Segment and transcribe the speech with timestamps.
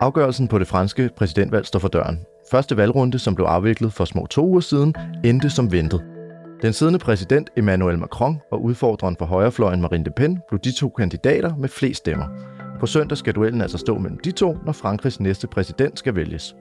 [0.00, 2.20] Afgørelsen på det franske præsidentvalg står for døren.
[2.50, 4.94] Første valgrunde, som blev afviklet for små to uger siden,
[5.24, 6.04] endte som ventet.
[6.62, 10.88] Den siddende præsident Emmanuel Macron og udfordreren for højrefløjen Marine Le Pen blev de to
[10.88, 12.26] kandidater med flest stemmer.
[12.80, 16.56] På søndag skal duellen altså stå mellem de to, når Frankrigs næste præsident skal vælges.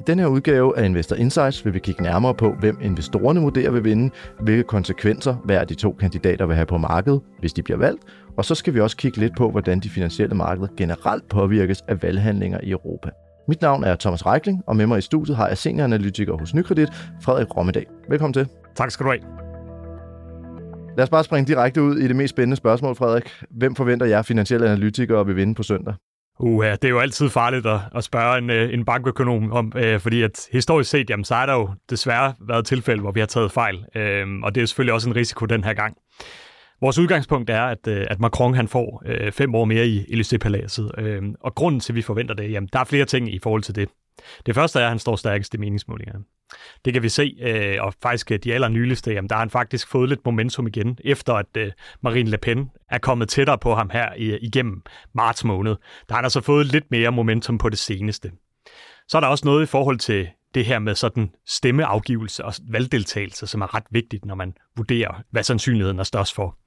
[0.00, 3.70] I denne her udgave af Investor Insights vil vi kigge nærmere på, hvem investorerne vurderer
[3.70, 4.10] vil vinde,
[4.40, 8.02] hvilke konsekvenser hver af de to kandidater vil have på markedet, hvis de bliver valgt,
[8.36, 12.02] og så skal vi også kigge lidt på, hvordan de finansielle markeder generelt påvirkes af
[12.02, 13.10] valghandlinger i Europa.
[13.48, 16.88] Mit navn er Thomas Reikling, og med mig i studiet har jeg senioranalytiker hos Nykredit,
[17.22, 17.86] Frederik Rommedag.
[18.08, 18.48] Velkommen til.
[18.74, 19.22] Tak skal du have.
[20.96, 23.30] Lad os bare springe direkte ud i det mest spændende spørgsmål, Frederik.
[23.50, 25.94] Hvem forventer jer finansielle analytikere vil vinde på søndag?
[26.40, 30.00] Uha, det er jo altid farligt at, at spørge en, øh, en bankøkonom om, øh,
[30.00, 33.26] fordi at historisk set, jamen, så er der jo desværre været tilfælde, hvor vi har
[33.26, 35.96] taget fejl, øh, og det er selvfølgelig også en risiko den her gang.
[36.80, 41.00] Vores udgangspunkt er, at, øh, at Macron han får øh, fem år mere i Élysée-paladset,
[41.00, 43.62] øh, og grunden til, at vi forventer det, jamen, der er flere ting i forhold
[43.62, 43.88] til det.
[44.46, 46.24] Det første er, at han står stærkest i meningsmålingerne.
[46.84, 49.88] Det kan vi se, øh, og faktisk øh, de allernyligste, jamen, der har han faktisk
[49.88, 53.90] fået lidt momentum igen, efter at øh, Marine Le Pen er kommet tættere på ham
[53.90, 54.82] her i, igennem
[55.14, 55.76] marts måned.
[56.08, 58.32] Der har han altså fået lidt mere momentum på det seneste.
[59.08, 63.46] Så er der også noget i forhold til det her med sådan stemmeafgivelse og valgdeltagelse,
[63.46, 66.58] som er ret vigtigt, når man vurderer, hvad sandsynligheden er størst for.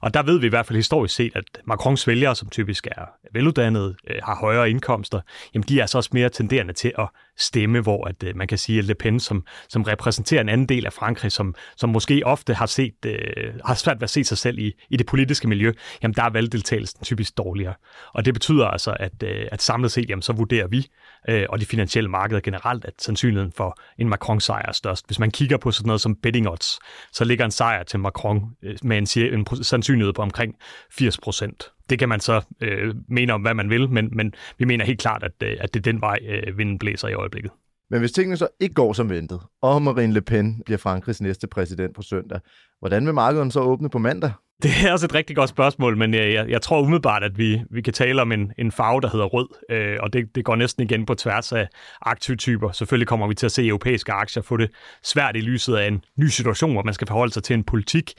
[0.00, 3.04] Og der ved vi i hvert fald historisk set, at Macrons vælgere, som typisk er
[3.32, 5.20] veluddannede, øh, har højere indkomster,
[5.54, 8.58] jamen de er så også mere tenderende til at stemme, hvor at, øh, man kan
[8.58, 12.22] sige, at Le Pen, som, som repræsenterer en anden del af Frankrig, som, som måske
[12.24, 15.48] ofte har, set, øh, har svært ved at se sig selv i, i det politiske
[15.48, 15.72] miljø,
[16.02, 17.74] jamen der er valgdeltagelsen typisk dårligere.
[18.14, 20.86] Og det betyder altså, at, øh, at samlet set, jamen så vurderer vi,
[21.28, 25.06] øh, og de finansielle markeder generelt, at sandsynligheden for en Macron-sejr er størst.
[25.06, 26.78] Hvis man kigger på sådan noget som betting odds,
[27.12, 30.54] så ligger en sejr til Macron øh, med en, en sandsynlighed på omkring
[30.90, 31.70] 80 procent.
[31.92, 35.00] Det kan man så øh, mene om, hvad man vil, men, men vi mener helt
[35.00, 37.52] klart, at, øh, at det er den vej, øh, vinden blæser i øjeblikket.
[37.90, 41.46] Men hvis tingene så ikke går som ventet, og Marine Le Pen bliver Frankrigs næste
[41.46, 42.40] præsident på søndag,
[42.78, 44.32] hvordan vil markedet så åbne på mandag?
[44.62, 47.62] Det er også et rigtig godt spørgsmål, men jeg, jeg, jeg tror umiddelbart, at vi,
[47.70, 50.56] vi kan tale om en, en farve, der hedder rød, øh, og det, det går
[50.56, 51.68] næsten igen på tværs af
[52.02, 52.72] aktivtyper.
[52.72, 54.70] Selvfølgelig kommer vi til at se europæiske aktier få det
[55.04, 58.12] svært i lyset af en ny situation, hvor man skal forholde sig til en politik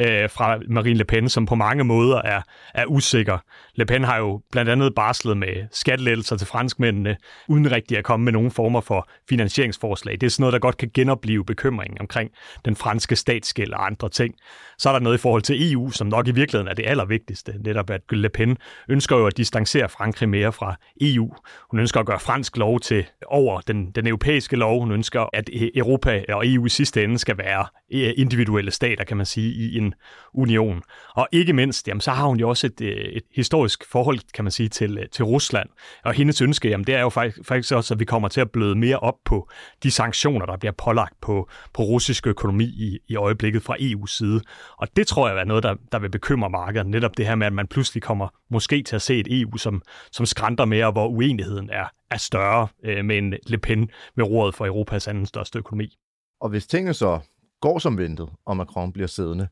[0.00, 2.42] øh, fra Marine Le Pen, som på mange måder er,
[2.74, 3.38] er usikker.
[3.74, 7.16] Le Pen har jo blandt andet barslet med skattelettelser til franskmændene,
[7.48, 10.14] uden rigtig at komme med nogen former for finansieringsforslag.
[10.20, 12.30] Det er sådan noget, der godt kan genopleve bekymringen omkring
[12.64, 14.34] den franske statsgæld og andre ting.
[14.78, 17.54] Så er der noget i forhold til EU, som nok i virkeligheden er det allervigtigste.
[17.64, 18.56] Netop at Le Pen
[18.88, 21.32] ønsker jo at distancere Frankrig mere fra EU.
[21.70, 24.80] Hun ønsker at gøre fransk lov til over den, den europæiske lov.
[24.80, 29.04] Hun ønsker, at e- Europa og EU i sidste ende skal være Øh, individuelle stater,
[29.04, 29.94] kan man sige, i en
[30.34, 30.82] union.
[31.14, 34.44] Og ikke mindst, jamen, så har hun jo også et, øh, et historisk forhold, kan
[34.44, 35.68] man sige, til, øh, til Rusland.
[36.04, 38.50] Og hendes ønske, jamen, det er jo faktisk, faktisk også, at vi kommer til at
[38.50, 39.50] bløde mere op på
[39.82, 44.40] de sanktioner, der bliver pålagt på, på russisk økonomi i, i øjeblikket fra EU's side.
[44.78, 46.86] Og det tror jeg er noget, der, der vil bekymre markedet.
[46.86, 49.82] Netop det her med, at man pludselig kommer måske til at se et EU, som,
[50.12, 54.54] som skrænter mere, hvor uenigheden er, er større øh, med en Le Pen med rådet
[54.54, 55.96] for Europas anden største økonomi.
[56.40, 57.20] Og hvis tingene så
[57.60, 59.48] går som ventet, og Macron bliver siddende,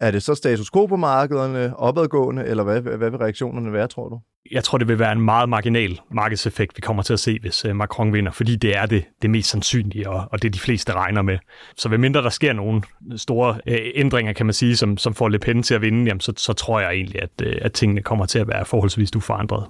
[0.00, 4.08] er det så status quo på markederne, opadgående, eller hvad, hvad vil reaktionerne være, tror
[4.08, 4.20] du?
[4.50, 7.64] Jeg tror, det vil være en meget marginal markedseffekt, vi kommer til at se, hvis
[7.64, 10.92] øh, Macron vinder, fordi det er det, det mest sandsynlige, og, og det de fleste
[10.92, 11.38] regner med.
[11.76, 12.82] Så ved mindre der sker nogle
[13.16, 16.20] store øh, ændringer, kan man sige, som, som får Le Pen til at vinde, jamen,
[16.20, 19.66] så, så tror jeg egentlig, at, øh, at tingene kommer til at være forholdsvis uforandret.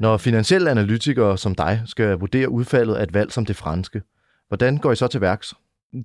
[0.00, 4.02] Når finansielle analytikere som dig skal vurdere udfaldet af et valg som det franske,
[4.48, 5.54] hvordan går I så til værks?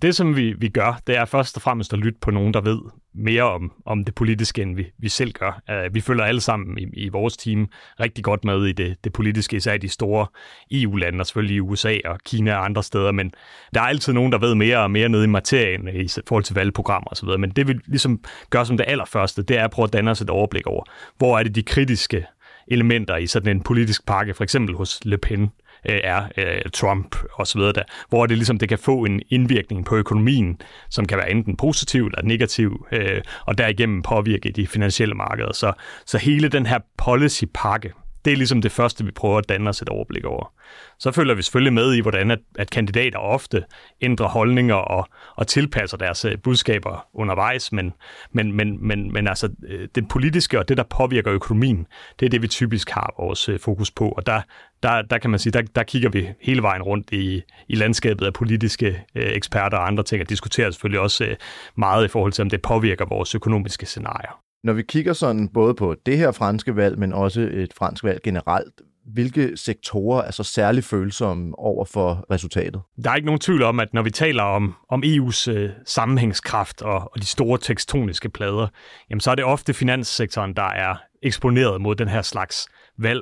[0.02, 2.62] Det, som vi, vi gør, det er først og fremmest at lytte på nogen, der
[2.62, 2.80] ved
[3.14, 5.62] mere om, om det politiske, end vi, vi selv gør.
[5.70, 7.68] Uh, vi følger alle sammen i, i vores team
[8.00, 10.28] rigtig godt med i det, det politiske, især i de store
[10.72, 13.32] EU-lande, og selvfølgelig i USA og Kina og andre steder, men
[13.74, 16.44] der er altid nogen, der ved mere og mere nede i materien øh, i forhold
[16.44, 18.20] til valgprogrammer osv., men det vi ligesom
[18.50, 20.84] gør som det allerførste, det er at prøve at danne os et overblik over,
[21.18, 22.26] hvor er det de kritiske
[22.68, 25.52] elementer i sådan en politisk pakke, for eksempel hos Le Pen,
[25.86, 29.22] øh, er øh, Trump og så videre der, hvor det ligesom det kan få en
[29.30, 34.68] indvirkning på økonomien, som kan være enten positiv eller negativ, øh, og derigennem påvirke de
[34.68, 35.54] finansielle markeder.
[35.54, 35.74] Så,
[36.06, 37.94] så hele den her policy-pakke,
[38.26, 40.54] det er ligesom det første, vi prøver at danne os et overblik over.
[41.00, 43.64] Så følger vi selvfølgelig med i, hvordan at, at kandidater ofte
[44.02, 47.94] ændrer holdninger og, og tilpasser deres øh, budskaber undervejs, men,
[48.32, 51.88] men, men, men, men altså øh, det politiske og det, der påvirker økonomien,
[52.20, 54.42] det er det, vi typisk har vores øh, fokus på, og der,
[54.84, 58.26] der, der kan man sige, der, der kigger vi hele vejen rundt i, i landskabet
[58.26, 61.36] af politiske øh, eksperter og andre ting, og diskuterer selvfølgelig også øh,
[61.76, 64.49] meget i forhold til, om det påvirker vores økonomiske scenarier.
[64.64, 68.20] Når vi kigger sådan både på det her franske valg, men også et fransk valg
[68.24, 68.82] generelt,
[69.14, 72.82] hvilke sektorer er så særligt følsomme over for resultatet?
[73.04, 76.82] Der er ikke nogen tvivl om, at når vi taler om, om EU's øh, sammenhængskraft
[76.82, 78.68] og, og de store tekstoniske plader,
[79.10, 82.68] jamen så er det ofte finanssektoren, der er eksponeret mod den her slags
[82.98, 83.22] valg.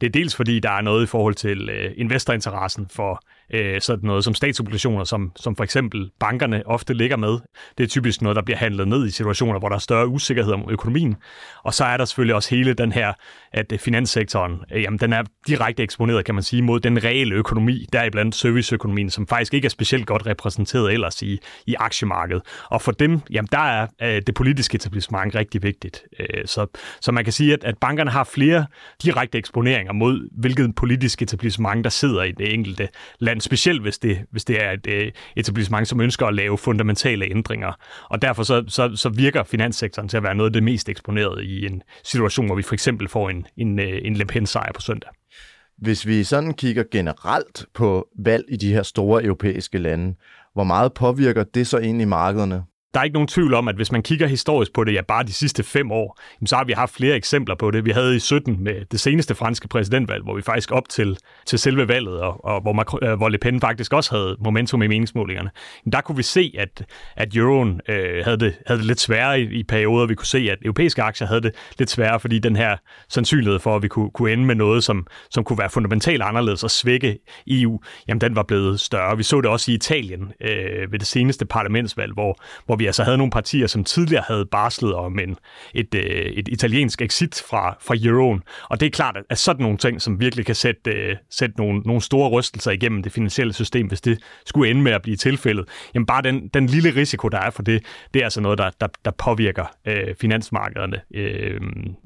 [0.00, 3.22] Det er dels fordi, der er noget i forhold til øh, investorinteressen for
[3.54, 7.38] øh, sådan noget som statsobligationer, som, som for eksempel bankerne ofte ligger med.
[7.78, 10.52] Det er typisk noget, der bliver handlet ned i situationer, hvor der er større usikkerhed
[10.52, 11.16] om økonomien.
[11.64, 13.12] Og så er der selvfølgelig også hele den her,
[13.52, 17.34] at øh, finanssektoren, øh, jamen, den er direkte eksponeret, kan man sige, mod den reelle
[17.34, 22.42] økonomi, deriblandt serviceøkonomien, som faktisk ikke er specielt godt repræsenteret ellers i, i aktiemarkedet.
[22.64, 26.02] Og for dem, jamen, der er øh, det politiske etablissement rigtig vigtigt.
[26.20, 26.66] Øh, så,
[27.00, 28.66] så man kan sige, at, at bankerne har flere
[29.02, 33.98] direkte eksponeringer mod, hvilket politisk etablissement, der sidder i det enkelte land land, specielt hvis
[33.98, 37.72] det, hvis det er et øh, etablissement, som ønsker at lave fundamentale ændringer.
[38.10, 41.44] Og derfor så, så, så virker finanssektoren til at være noget af det mest eksponerede
[41.44, 44.80] i en situation, hvor vi for eksempel får en, en, øh, en Le Pen-sejr på
[44.80, 45.10] søndag.
[45.78, 50.14] Hvis vi sådan kigger generelt på valg i de her store europæiske lande,
[50.54, 52.64] hvor meget påvirker det så egentlig markederne?
[52.94, 55.22] Der er ikke nogen tvivl om, at hvis man kigger historisk på det, ja bare
[55.22, 57.84] de sidste fem år, så har vi haft flere eksempler på det.
[57.84, 61.58] Vi havde i 17 med det seneste franske præsidentvalg, hvor vi faktisk op til, til
[61.58, 64.86] selve valget, og, og hvor, Macron, øh, hvor Le Pen faktisk også havde momentum i
[64.86, 65.50] meningsmålingerne,
[65.92, 66.84] der kunne vi se, at,
[67.16, 70.06] at euroen øh, havde, det, havde det lidt sværere i, i perioder.
[70.06, 72.76] Vi kunne se, at europæiske aktier havde det lidt sværere, fordi den her
[73.08, 76.64] sandsynlighed for, at vi kunne, kunne ende med noget, som, som kunne være fundamentalt anderledes
[76.64, 79.16] og svække EU, jamen den var blevet større.
[79.16, 82.36] Vi så det også i Italien øh, ved det seneste parlamentsvalg, hvor,
[82.66, 85.36] hvor vi altså havde nogle partier, som tidligere havde barslet om en,
[85.74, 88.42] et, øh, et italiensk exit fra, fra euroen.
[88.70, 91.80] Og det er klart, at sådan nogle ting, som virkelig kan sætte, øh, sætte nogle,
[91.80, 95.64] nogle store rystelser igennem det finansielle system, hvis det skulle ende med at blive tilfældet,
[95.94, 97.84] jamen bare den, den lille risiko, der er for det,
[98.14, 101.60] det er altså noget, der, der, der påvirker øh, finansmarkederne, øh,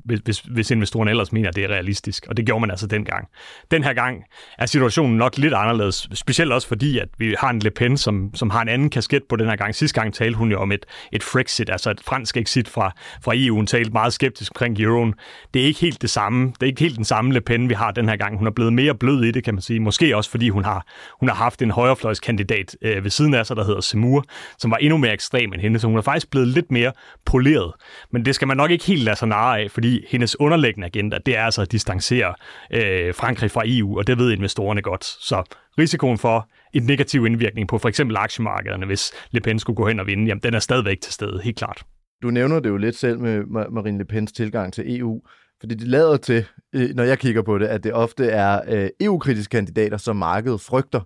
[0.04, 2.26] hvis, hvis investorerne ellers mener, at det er realistisk.
[2.28, 3.28] Og det gjorde man altså dengang.
[3.70, 4.24] Den her gang
[4.58, 8.34] er situationen nok lidt anderledes, specielt også fordi, at vi har en Le Pen, som,
[8.34, 9.74] som har en anden kasket på den her gang.
[9.74, 12.92] Sidste gang talte hun jo om et, et Frexit, altså et fransk exit fra,
[13.24, 13.56] fra EU.
[13.56, 15.14] Hun talte meget skeptisk omkring euroen.
[15.54, 16.46] Det er ikke helt det samme.
[16.46, 18.38] Det er ikke helt den samme Le Pen, vi har den her gang.
[18.38, 19.80] Hun er blevet mere blød i det, kan man sige.
[19.80, 20.86] Måske også, fordi hun har,
[21.20, 24.24] hun har haft en højrefløjskandidat øh, ved siden af sig, der hedder Semur,
[24.58, 25.78] som var endnu mere ekstrem end hende.
[25.78, 26.92] Så hun er faktisk blevet lidt mere
[27.24, 27.72] poleret.
[28.12, 31.18] Men det skal man nok ikke helt lade sig narre af, fordi hendes underliggende agenda,
[31.26, 32.34] det er altså at distancere
[32.70, 35.04] øh, Frankrig fra EU, og det ved investorerne godt.
[35.04, 35.42] Så
[35.78, 40.00] risikoen for en negativ indvirkning på for eksempel aktiemarkederne, hvis Le Pen skulle gå hen
[40.00, 41.82] og vinde, jamen den er stadigvæk til stede, helt klart.
[42.22, 45.22] Du nævner det jo lidt selv med Marine Le Pens tilgang til EU,
[45.60, 48.90] fordi det lader til, øh, når jeg kigger på det, at det ofte er øh,
[49.00, 51.00] EU-kritiske kandidater, som markedet frygter.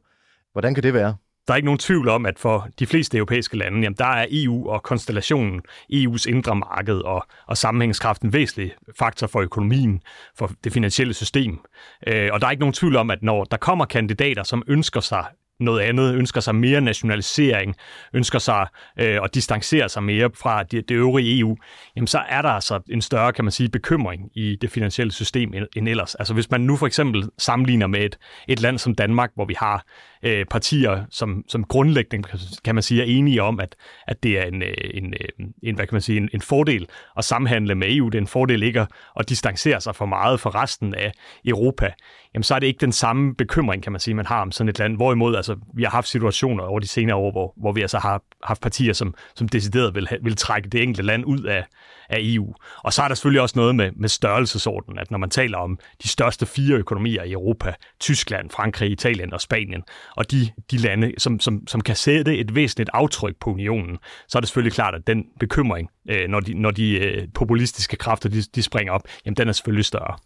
[0.53, 1.17] Hvordan kan det være?
[1.47, 4.27] Der er ikke nogen tvivl om, at for de fleste europæiske lande, jamen der er
[4.31, 5.63] EU og konstellationen,
[5.93, 10.03] EU's indre marked og, og sammenhængskraften væsentlig faktor for økonomien,
[10.39, 11.59] for det finansielle system.
[12.07, 15.01] Øh, og der er ikke nogen tvivl om, at når der kommer kandidater, som ønsker
[15.01, 15.25] sig
[15.61, 17.75] noget andet, ønsker sig mere nationalisering,
[18.13, 18.67] ønsker sig
[18.99, 21.57] øh, at distancere sig mere fra det, det øvrige EU,
[21.97, 25.55] jamen så er der altså en større, kan man sige, bekymring i det finansielle system
[25.77, 26.15] end ellers.
[26.15, 28.19] Altså hvis man nu for eksempel sammenligner med et,
[28.49, 29.85] et land som Danmark, hvor vi har
[30.23, 32.29] øh, partier, som, som grundlæggende,
[32.65, 33.77] kan man sige, er enige om, at,
[34.07, 36.87] at det er en, øh, en, øh, en, hvad kan man sige, en, en fordel
[37.17, 38.09] at samhandle med EU.
[38.09, 38.89] Det er en fordel ikke at,
[39.21, 41.13] at distancere sig for meget fra resten af
[41.45, 41.93] Europa.
[42.37, 44.69] Jamen, så er det ikke den samme bekymring, kan man sige, man har om sådan
[44.69, 44.97] et land.
[44.97, 48.23] Hvorimod, altså, vi har haft situationer over de senere år, hvor, hvor vi altså har
[48.43, 51.65] haft partier, som, som decideret vil, vil trække det enkelte land ud af,
[52.09, 52.55] af EU.
[52.79, 55.79] Og så er der selvfølgelig også noget med, med størrelsesordenen, at når man taler om
[56.03, 59.83] de største fire økonomier i Europa, Tyskland, Frankrig, Italien og Spanien,
[60.17, 64.39] og de, de lande, som, som, som kan sætte et væsentligt aftryk på unionen, så
[64.39, 68.29] er det selvfølgelig klart, at den bekymring, øh, når de, når de øh, populistiske kræfter
[68.29, 70.17] de, de springer op, jamen den er selvfølgelig større.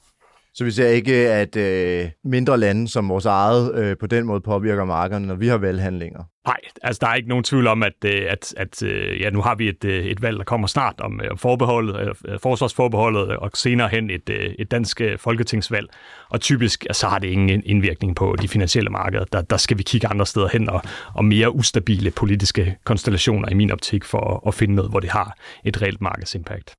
[0.61, 4.41] Så vi ser ikke, at øh, mindre lande som vores eget øh, på den måde
[4.41, 6.23] påvirker markederne, når vi har valghandlinger?
[6.47, 9.41] Nej, altså der er ikke nogen tvivl om, at, øh, at, at øh, ja, nu
[9.41, 14.11] har vi et, øh, et valg, der kommer snart om forbeholdet, forsvarsforbeholdet, og senere hen
[14.11, 15.89] et, et dansk folketingsvalg.
[16.31, 19.25] Og typisk altså, så har det ingen indvirkning på de finansielle markeder.
[19.25, 20.83] Der, der skal vi kigge andre steder hen, og,
[21.15, 25.11] og mere ustabile politiske konstellationer i min optik, for at, at finde noget, hvor det
[25.11, 26.75] har et reelt markedsimpact.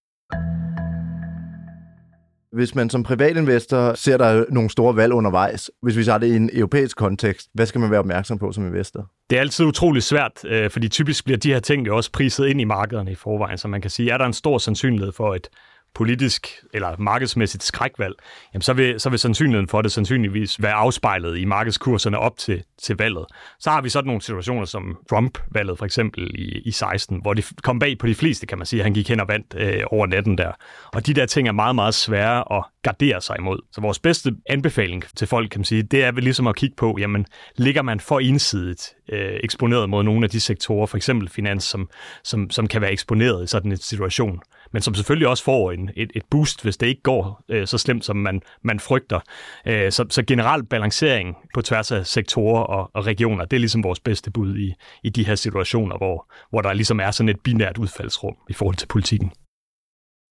[2.51, 6.35] Hvis man som privatinvestor ser der nogle store valg undervejs, hvis vi tager det i
[6.35, 9.11] en europæisk kontekst, hvad skal man være opmærksom på som investor?
[9.29, 12.47] Det er altid utrolig svært, øh, fordi typisk bliver de her ting jo også priset
[12.47, 15.35] ind i markederne i forvejen, så man kan sige, er der en stor sandsynlighed for
[15.35, 15.49] et
[15.95, 18.15] politisk eller markedsmæssigt skrækvalg,
[18.53, 22.63] jamen så vil, så vil sandsynligheden for det sandsynligvis være afspejlet i markedskurserne op til,
[22.81, 23.25] til valget.
[23.59, 27.51] Så har vi sådan nogle situationer som Trump-valget for eksempel i, i 16, hvor det
[27.63, 28.83] kom bag på de fleste, kan man sige.
[28.83, 30.51] Han gik hen og vandt øh, over natten der.
[30.93, 33.59] Og de der ting er meget, meget svære at gardere sig imod.
[33.71, 36.75] Så vores bedste anbefaling til folk, kan man sige, det er vel ligesom at kigge
[36.75, 41.29] på, jamen, ligger man for ensidigt øh, eksponeret mod nogle af de sektorer, for eksempel
[41.29, 41.89] finans, som,
[42.23, 44.39] som, som kan være eksponeret i sådan en situation,
[44.73, 47.77] men som selvfølgelig også får en, et, et boost, hvis det ikke går øh, så
[47.77, 49.19] slemt, som man, man frygter.
[49.67, 53.83] Øh, så, så generelt balancering på tværs af sektorer og, og regioner, det er ligesom
[53.83, 54.73] vores bedste bud i,
[55.03, 58.75] i de her situationer, hvor, hvor der ligesom er sådan et binært udfaldsrum i forhold
[58.75, 59.31] til politikken.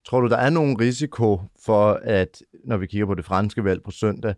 [0.06, 3.82] Tror du, der er nogen risiko for, at når vi kigger på det franske valg
[3.82, 4.34] på søndag,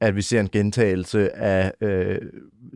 [0.00, 2.18] at vi ser en gentagelse af øh,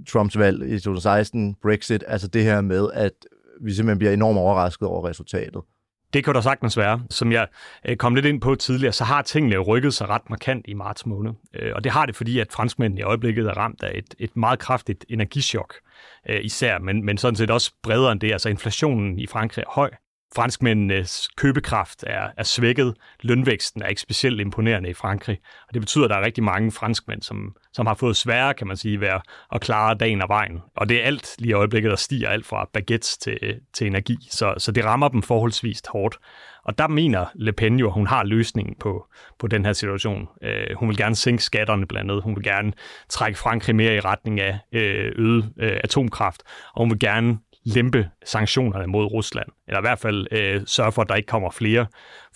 [0.09, 3.13] Trumps valg i 2016, Brexit, altså det her med, at
[3.61, 5.63] vi simpelthen bliver enormt overrasket over resultatet?
[6.13, 7.03] Det kan der sagtens være.
[7.11, 7.47] Som jeg
[7.85, 11.07] øh, kom lidt ind på tidligere, så har tingene rykket sig ret markant i marts
[11.07, 11.33] måned.
[11.55, 14.37] Øh, og det har det, fordi at franskmændene i øjeblikket er ramt af et, et
[14.37, 15.75] meget kraftigt energichok
[16.29, 18.33] øh, især, men, men sådan set også bredere end det.
[18.33, 19.91] Altså inflationen i Frankrig er høj.
[20.35, 22.95] Franskmændenes købekraft er, er svækket.
[23.23, 25.39] Lønvæksten er ikke specielt imponerende i Frankrig.
[25.69, 28.67] Og det betyder, at der er rigtig mange franskmænd, som, som har fået sværere, kan
[28.67, 29.09] man sige, ved
[29.53, 30.61] at klare dagen og vejen.
[30.77, 33.39] Og det er alt lige i øjeblikket, der stiger alt fra baguettes til,
[33.75, 34.17] til energi.
[34.31, 36.19] Så, så det rammer dem forholdsvis hårdt.
[36.67, 39.07] Og der mener Le Pen jo, at hun har løsningen på,
[39.39, 40.29] på den her situation.
[40.43, 42.23] Øh, hun vil gerne sænke skatterne blandt andet.
[42.23, 42.73] Hun vil gerne
[43.09, 46.43] trække Frankrig mere i retning af øh, øget øh, atomkraft.
[46.75, 51.03] Og hun vil gerne lempe sanktionerne mod Rusland, eller i hvert fald øh, sørge for,
[51.03, 51.87] at der ikke kommer flere,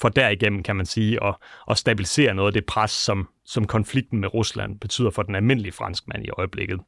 [0.00, 1.34] for derigennem, kan man sige, at,
[1.70, 5.72] at stabilisere noget af det pres, som, som konflikten med Rusland betyder for den almindelige
[5.72, 6.80] franskmand i øjeblikket.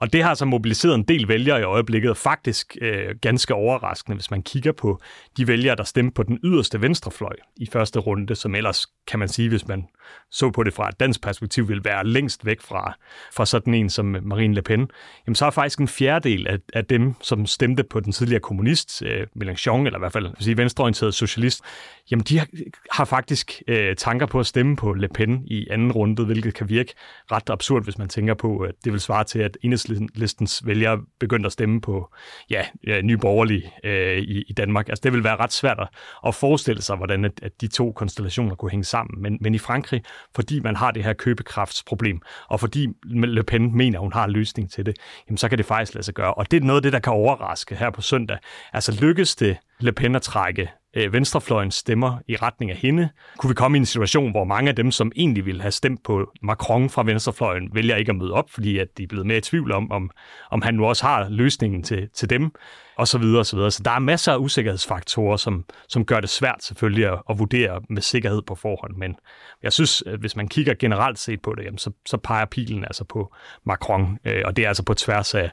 [0.00, 4.16] Og det har så mobiliseret en del vælgere i øjeblikket, og faktisk øh, ganske overraskende,
[4.16, 5.00] hvis man kigger på
[5.36, 9.28] de vælgere, der stemte på den yderste venstrefløj i første runde, som ellers, kan man
[9.28, 9.88] sige, hvis man
[10.30, 12.96] så på det fra et dansk perspektiv, vil være længst væk fra,
[13.32, 14.90] fra sådan en som Marine Le Pen,
[15.26, 19.02] jamen så er faktisk en fjerdedel af, af dem, som stemte på den tidligere kommunist,
[19.02, 21.62] øh, Mélenchon, eller i hvert fald sige, venstreorienteret socialist,
[22.10, 22.46] jamen de har,
[22.92, 26.68] har faktisk øh, tanker på at stemme på Le Pen i anden runde, hvilket kan
[26.68, 26.94] virke
[27.32, 31.46] ret absurd, hvis man tænker på, at det vil svare til, at enhedslistens vælgere begyndte
[31.46, 32.14] at stemme på
[32.50, 32.64] ja,
[33.02, 34.88] nye borgerlige øh, i, i Danmark.
[34.88, 35.88] Altså det vil være ret svært
[36.26, 39.22] at forestille sig, hvordan at, at de to konstellationer kunne hænge sammen.
[39.22, 40.02] Men, men i Frankrig,
[40.34, 44.30] fordi man har det her købekraftsproblem, og fordi Le Pen mener, at hun har en
[44.30, 44.96] løsning til det,
[45.28, 46.34] jamen så kan det faktisk lade sig gøre.
[46.34, 48.38] Og det er noget af det, der kan overraske her på søndag.
[48.72, 53.08] Altså lykkes det Le Pen at trække øh, venstrefløjens stemmer i retning af hende.
[53.38, 56.04] Kunne vi komme i en situation, hvor mange af dem, som egentlig ville have stemt
[56.04, 59.38] på Macron fra venstrefløjen, vælger ikke at møde op, fordi at de er blevet mere
[59.38, 60.10] i tvivl om, om,
[60.50, 62.50] om han nu også har løsningen til, til dem,
[62.96, 63.70] og så videre og så videre.
[63.70, 67.80] Så der er masser af usikkerhedsfaktorer, som, som gør det svært selvfølgelig at, at vurdere
[67.90, 68.96] med sikkerhed på forhånd.
[68.96, 69.16] Men
[69.62, 72.84] jeg synes, at hvis man kigger generelt set på det, jamen, så, så peger pilen
[72.84, 73.34] altså på
[73.66, 75.50] Macron, øh, og det er altså på tværs af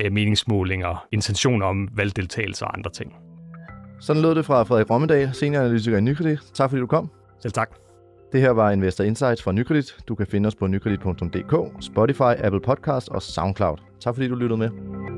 [0.00, 3.33] øh, meningsmålinger, intentioner om valgdeltagelse og andre ting.
[4.06, 6.38] Sådan lød det fra Frederik Rommedal, senioranalytiker i Nykredit.
[6.54, 7.10] Tak fordi du kom.
[7.42, 7.70] Selv tak.
[8.32, 9.96] Det her var Investor Insights fra Nykredit.
[10.08, 13.76] Du kan finde os på nykredit.dk, Spotify, Apple Podcast og SoundCloud.
[14.00, 15.13] Tak fordi du lyttede med.